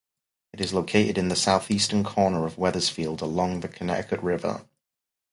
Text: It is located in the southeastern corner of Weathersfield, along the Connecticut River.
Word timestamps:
It 0.51 0.59
is 0.59 0.73
located 0.73 1.19
in 1.19 1.27
the 1.29 1.35
southeastern 1.35 2.03
corner 2.03 2.47
of 2.47 2.55
Weathersfield, 2.57 3.21
along 3.21 3.59
the 3.59 3.67
Connecticut 3.67 4.19
River. 4.23 4.65